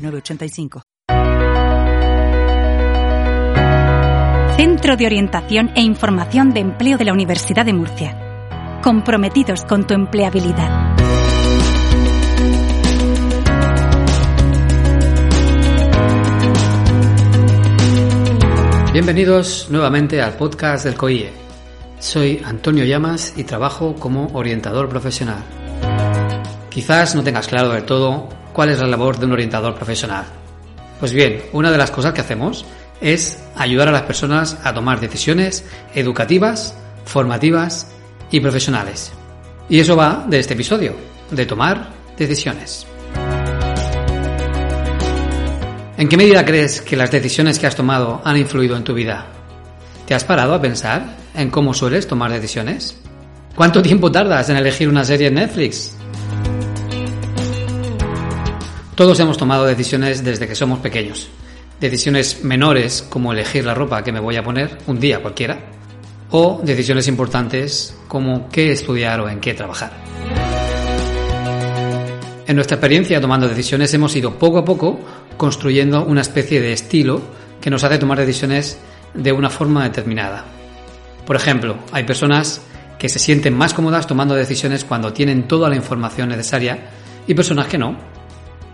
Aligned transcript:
906985. 0.00 0.82
Centro 4.56 4.96
de 4.96 5.06
Orientación 5.06 5.70
e 5.74 5.80
Información 5.80 6.52
de 6.52 6.60
Empleo 6.60 6.98
de 6.98 7.04
la 7.04 7.12
Universidad 7.12 7.64
de 7.64 7.72
Murcia. 7.72 8.80
Comprometidos 8.82 9.64
con 9.64 9.86
tu 9.86 9.94
empleabilidad. 9.94 10.96
Bienvenidos 18.92 19.68
nuevamente 19.70 20.20
al 20.20 20.34
podcast 20.34 20.84
del 20.84 20.96
COIE. 20.96 21.30
Soy 22.00 22.42
Antonio 22.44 22.84
Llamas 22.84 23.34
y 23.36 23.44
trabajo 23.44 23.94
como 23.94 24.26
orientador 24.32 24.88
profesional. 24.88 25.44
Quizás 26.70 27.14
no 27.14 27.22
tengas 27.22 27.46
claro 27.46 27.70
del 27.70 27.84
todo 27.84 28.28
cuál 28.52 28.70
es 28.70 28.78
la 28.78 28.86
labor 28.86 29.18
de 29.18 29.26
un 29.26 29.32
orientador 29.32 29.74
profesional. 29.74 30.24
Pues 30.98 31.12
bien, 31.12 31.42
una 31.52 31.70
de 31.70 31.78
las 31.78 31.90
cosas 31.90 32.12
que 32.12 32.20
hacemos 32.20 32.64
es 33.00 33.42
ayudar 33.56 33.88
a 33.88 33.92
las 33.92 34.02
personas 34.02 34.58
a 34.62 34.74
tomar 34.74 35.00
decisiones 35.00 35.64
educativas, 35.94 36.76
formativas 37.04 37.90
y 38.30 38.40
profesionales. 38.40 39.12
Y 39.68 39.80
eso 39.80 39.96
va 39.96 40.24
de 40.28 40.38
este 40.40 40.54
episodio, 40.54 40.94
de 41.30 41.46
tomar 41.46 41.90
decisiones. 42.16 42.86
¿En 45.96 46.08
qué 46.08 46.16
medida 46.16 46.44
crees 46.44 46.80
que 46.80 46.96
las 46.96 47.10
decisiones 47.10 47.58
que 47.58 47.66
has 47.66 47.76
tomado 47.76 48.22
han 48.24 48.36
influido 48.36 48.76
en 48.76 48.84
tu 48.84 48.94
vida? 48.94 49.26
¿Te 50.06 50.14
has 50.14 50.24
parado 50.24 50.54
a 50.54 50.60
pensar 50.60 51.04
en 51.34 51.50
cómo 51.50 51.74
sueles 51.74 52.06
tomar 52.06 52.32
decisiones? 52.32 52.96
¿Cuánto 53.54 53.82
tiempo 53.82 54.10
tardas 54.10 54.48
en 54.48 54.56
elegir 54.56 54.88
una 54.88 55.04
serie 55.04 55.28
en 55.28 55.34
Netflix? 55.34 55.94
Todos 59.00 59.18
hemos 59.18 59.38
tomado 59.38 59.64
decisiones 59.64 60.22
desde 60.22 60.46
que 60.46 60.54
somos 60.54 60.80
pequeños. 60.80 61.30
Decisiones 61.80 62.44
menores 62.44 63.00
como 63.00 63.32
elegir 63.32 63.64
la 63.64 63.72
ropa 63.72 64.04
que 64.04 64.12
me 64.12 64.20
voy 64.20 64.36
a 64.36 64.44
poner 64.44 64.76
un 64.88 65.00
día 65.00 65.22
cualquiera. 65.22 65.58
O 66.32 66.60
decisiones 66.62 67.08
importantes 67.08 67.96
como 68.08 68.50
qué 68.50 68.72
estudiar 68.72 69.20
o 69.20 69.30
en 69.30 69.40
qué 69.40 69.54
trabajar. 69.54 69.92
En 72.46 72.54
nuestra 72.54 72.74
experiencia 72.74 73.22
tomando 73.22 73.48
decisiones 73.48 73.94
hemos 73.94 74.14
ido 74.16 74.38
poco 74.38 74.58
a 74.58 74.66
poco 74.66 75.00
construyendo 75.38 76.04
una 76.04 76.20
especie 76.20 76.60
de 76.60 76.74
estilo 76.74 77.22
que 77.58 77.70
nos 77.70 77.82
hace 77.84 77.96
tomar 77.96 78.18
decisiones 78.18 78.78
de 79.14 79.32
una 79.32 79.48
forma 79.48 79.84
determinada. 79.84 80.44
Por 81.24 81.36
ejemplo, 81.36 81.78
hay 81.92 82.04
personas 82.04 82.60
que 82.98 83.08
se 83.08 83.18
sienten 83.18 83.56
más 83.56 83.72
cómodas 83.72 84.06
tomando 84.06 84.34
decisiones 84.34 84.84
cuando 84.84 85.14
tienen 85.14 85.48
toda 85.48 85.70
la 85.70 85.76
información 85.76 86.28
necesaria 86.28 86.90
y 87.26 87.32
personas 87.32 87.66
que 87.66 87.78
no. 87.78 88.09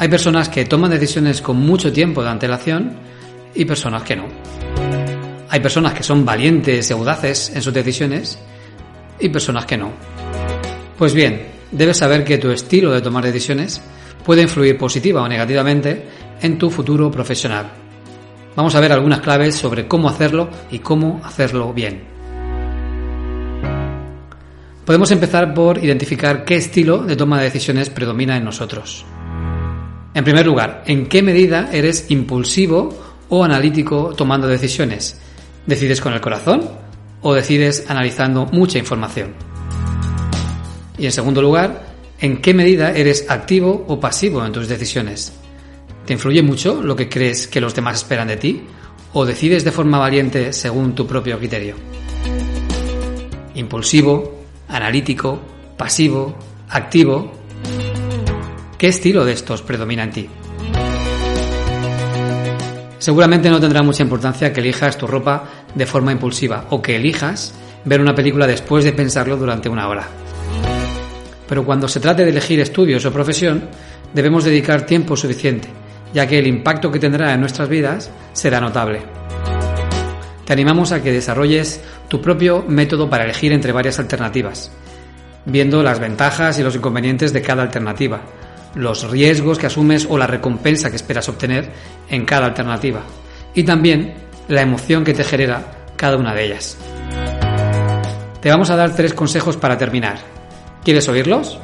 Hay 0.00 0.08
personas 0.08 0.48
que 0.48 0.64
toman 0.64 0.90
decisiones 0.90 1.42
con 1.42 1.58
mucho 1.58 1.92
tiempo 1.92 2.22
de 2.22 2.30
antelación 2.30 2.94
y 3.54 3.66
personas 3.66 4.02
que 4.02 4.16
no. 4.16 4.24
Hay 5.50 5.60
personas 5.60 5.92
que 5.92 6.02
son 6.02 6.24
valientes 6.24 6.88
y 6.88 6.94
audaces 6.94 7.52
en 7.54 7.60
sus 7.60 7.74
decisiones 7.74 8.38
y 9.18 9.28
personas 9.28 9.66
que 9.66 9.76
no. 9.76 9.92
Pues 10.96 11.12
bien, 11.12 11.48
debes 11.70 11.98
saber 11.98 12.24
que 12.24 12.38
tu 12.38 12.50
estilo 12.50 12.90
de 12.92 13.02
tomar 13.02 13.24
decisiones 13.24 13.82
puede 14.24 14.40
influir 14.40 14.78
positiva 14.78 15.20
o 15.20 15.28
negativamente 15.28 16.06
en 16.40 16.56
tu 16.56 16.70
futuro 16.70 17.10
profesional. 17.10 17.66
Vamos 18.56 18.74
a 18.74 18.80
ver 18.80 18.92
algunas 18.92 19.20
claves 19.20 19.54
sobre 19.56 19.86
cómo 19.86 20.08
hacerlo 20.08 20.48
y 20.70 20.78
cómo 20.78 21.20
hacerlo 21.22 21.74
bien. 21.74 22.04
Podemos 24.86 25.10
empezar 25.10 25.52
por 25.52 25.84
identificar 25.84 26.46
qué 26.46 26.56
estilo 26.56 27.04
de 27.04 27.16
toma 27.16 27.36
de 27.36 27.44
decisiones 27.44 27.90
predomina 27.90 28.38
en 28.38 28.44
nosotros. 28.46 29.04
En 30.12 30.24
primer 30.24 30.44
lugar, 30.44 30.82
¿en 30.86 31.06
qué 31.06 31.22
medida 31.22 31.70
eres 31.72 32.06
impulsivo 32.10 32.88
o 33.28 33.44
analítico 33.44 34.12
tomando 34.16 34.48
decisiones? 34.48 35.20
¿Decides 35.66 36.00
con 36.00 36.12
el 36.12 36.20
corazón 36.20 36.68
o 37.22 37.32
decides 37.32 37.84
analizando 37.88 38.46
mucha 38.46 38.78
información? 38.78 39.34
Y 40.98 41.06
en 41.06 41.12
segundo 41.12 41.40
lugar, 41.40 41.94
¿en 42.18 42.42
qué 42.42 42.52
medida 42.52 42.92
eres 42.92 43.30
activo 43.30 43.84
o 43.88 44.00
pasivo 44.00 44.44
en 44.44 44.52
tus 44.52 44.68
decisiones? 44.68 45.32
¿Te 46.04 46.14
influye 46.14 46.42
mucho 46.42 46.82
lo 46.82 46.96
que 46.96 47.08
crees 47.08 47.46
que 47.46 47.60
los 47.60 47.74
demás 47.74 47.98
esperan 47.98 48.28
de 48.28 48.36
ti? 48.36 48.62
¿O 49.12 49.24
decides 49.24 49.64
de 49.64 49.72
forma 49.72 49.98
valiente 49.98 50.52
según 50.52 50.94
tu 50.94 51.06
propio 51.06 51.38
criterio? 51.38 51.76
Impulsivo, 53.54 54.40
analítico, 54.68 55.40
pasivo, 55.76 56.36
activo. 56.68 57.32
¿Qué 58.80 58.88
estilo 58.88 59.26
de 59.26 59.32
estos 59.32 59.60
predomina 59.60 60.04
en 60.04 60.10
ti? 60.10 60.30
Seguramente 62.96 63.50
no 63.50 63.60
tendrá 63.60 63.82
mucha 63.82 64.02
importancia 64.02 64.54
que 64.54 64.60
elijas 64.60 64.96
tu 64.96 65.06
ropa 65.06 65.44
de 65.74 65.84
forma 65.84 66.12
impulsiva 66.12 66.64
o 66.70 66.80
que 66.80 66.96
elijas 66.96 67.52
ver 67.84 68.00
una 68.00 68.14
película 68.14 68.46
después 68.46 68.82
de 68.82 68.94
pensarlo 68.94 69.36
durante 69.36 69.68
una 69.68 69.86
hora. 69.86 70.08
Pero 71.46 71.66
cuando 71.66 71.88
se 71.88 72.00
trate 72.00 72.24
de 72.24 72.30
elegir 72.30 72.58
estudios 72.58 73.04
o 73.04 73.12
profesión, 73.12 73.68
debemos 74.14 74.44
dedicar 74.44 74.86
tiempo 74.86 75.14
suficiente 75.14 75.68
ya 76.14 76.26
que 76.26 76.38
el 76.38 76.46
impacto 76.46 76.90
que 76.90 76.98
tendrá 76.98 77.34
en 77.34 77.40
nuestras 77.40 77.68
vidas 77.68 78.10
será 78.32 78.62
notable. 78.62 79.02
Te 80.46 80.54
animamos 80.54 80.92
a 80.92 81.02
que 81.02 81.12
desarrolles 81.12 81.82
tu 82.08 82.22
propio 82.22 82.64
método 82.66 83.10
para 83.10 83.24
elegir 83.24 83.52
entre 83.52 83.72
varias 83.72 83.98
alternativas, 83.98 84.72
viendo 85.44 85.82
las 85.82 86.00
ventajas 86.00 86.58
y 86.58 86.62
los 86.62 86.76
inconvenientes 86.76 87.34
de 87.34 87.42
cada 87.42 87.62
alternativa, 87.62 88.22
los 88.74 89.10
riesgos 89.10 89.58
que 89.58 89.66
asumes 89.66 90.06
o 90.08 90.16
la 90.18 90.26
recompensa 90.26 90.90
que 90.90 90.96
esperas 90.96 91.28
obtener 91.28 91.70
en 92.08 92.24
cada 92.24 92.46
alternativa, 92.46 93.02
y 93.54 93.64
también 93.64 94.14
la 94.48 94.62
emoción 94.62 95.04
que 95.04 95.14
te 95.14 95.24
genera 95.24 95.86
cada 95.96 96.16
una 96.16 96.34
de 96.34 96.46
ellas. 96.46 96.76
Te 98.40 98.50
vamos 98.50 98.70
a 98.70 98.76
dar 98.76 98.94
tres 98.94 99.12
consejos 99.12 99.56
para 99.56 99.76
terminar. 99.76 100.18
¿Quieres 100.82 101.08
oírlos? 101.08 101.58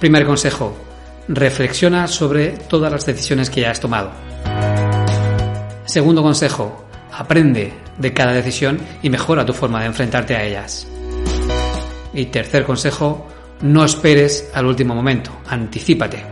Primer 0.00 0.26
consejo, 0.26 0.76
reflexiona 1.28 2.08
sobre 2.08 2.48
todas 2.50 2.90
las 2.90 3.06
decisiones 3.06 3.50
que 3.50 3.60
ya 3.60 3.70
has 3.70 3.80
tomado. 3.80 4.10
Segundo 5.84 6.22
consejo, 6.22 6.84
aprende 7.12 7.72
de 7.98 8.12
cada 8.12 8.32
decisión 8.32 8.80
y 9.02 9.10
mejora 9.10 9.46
tu 9.46 9.52
forma 9.52 9.80
de 9.80 9.86
enfrentarte 9.86 10.34
a 10.34 10.42
ellas. 10.42 10.86
Y 12.12 12.26
tercer 12.26 12.64
consejo, 12.64 13.28
no 13.62 13.84
esperes 13.84 14.50
al 14.54 14.66
último 14.66 14.94
momento, 14.94 15.30
anticípate. 15.48 16.24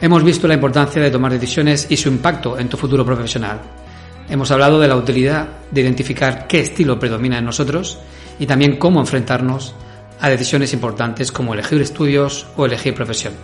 Hemos 0.00 0.22
visto 0.22 0.46
la 0.46 0.54
importancia 0.54 1.00
de 1.00 1.10
tomar 1.10 1.32
decisiones 1.32 1.86
y 1.88 1.96
su 1.96 2.08
impacto 2.08 2.58
en 2.58 2.68
tu 2.68 2.76
futuro 2.76 3.06
profesional. 3.06 3.60
Hemos 4.28 4.50
hablado 4.50 4.78
de 4.78 4.88
la 4.88 4.96
utilidad 4.96 5.48
de 5.70 5.80
identificar 5.80 6.46
qué 6.46 6.60
estilo 6.60 6.98
predomina 6.98 7.38
en 7.38 7.44
nosotros 7.44 7.98
y 8.38 8.46
también 8.46 8.76
cómo 8.76 9.00
enfrentarnos 9.00 9.74
a 10.20 10.28
decisiones 10.28 10.72
importantes 10.72 11.32
como 11.32 11.54
elegir 11.54 11.80
estudios 11.80 12.46
o 12.56 12.66
elegir 12.66 12.94
profesión. 12.94 13.34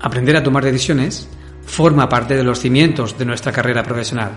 Aprender 0.00 0.36
a 0.36 0.42
tomar 0.42 0.64
decisiones 0.64 1.28
forma 1.64 2.08
parte 2.08 2.36
de 2.36 2.44
los 2.44 2.60
cimientos 2.60 3.18
de 3.18 3.24
nuestra 3.24 3.52
carrera 3.52 3.82
profesional. 3.82 4.32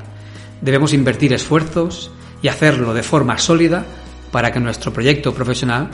Debemos 0.61 0.93
invertir 0.93 1.33
esfuerzos 1.33 2.11
y 2.41 2.47
hacerlo 2.47 2.93
de 2.93 3.03
forma 3.03 3.37
sólida 3.37 3.85
para 4.31 4.51
que 4.51 4.59
nuestro 4.59 4.93
proyecto 4.93 5.33
profesional 5.33 5.89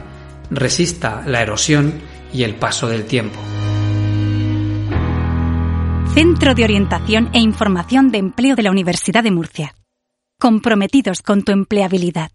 resista 0.49 1.23
la 1.25 1.41
erosión 1.41 1.93
y 2.33 2.43
el 2.43 2.55
paso 2.55 2.87
del 2.87 3.05
tiempo. 3.05 3.39
Centro 6.13 6.53
de 6.53 6.63
Orientación 6.63 7.29
e 7.33 7.39
Información 7.39 8.11
de 8.11 8.19
Empleo 8.19 8.55
de 8.55 8.63
la 8.63 8.71
Universidad 8.71 9.23
de 9.23 9.31
Murcia. 9.31 9.73
Comprometidos 10.39 11.21
con 11.21 11.43
tu 11.43 11.51
empleabilidad. 11.51 12.31